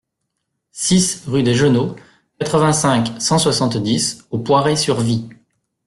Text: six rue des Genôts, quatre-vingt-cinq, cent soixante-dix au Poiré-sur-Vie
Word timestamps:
six 0.71 1.25
rue 1.27 1.43
des 1.43 1.53
Genôts, 1.53 1.95
quatre-vingt-cinq, 2.39 3.21
cent 3.21 3.37
soixante-dix 3.37 4.23
au 4.31 4.39
Poiré-sur-Vie 4.39 5.29